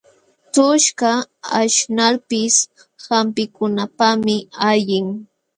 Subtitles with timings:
[0.53, 1.19] Tuqushkaq
[1.59, 2.55] aśhnalpis
[3.05, 4.35] hampikunapaqmi
[4.69, 5.07] allin.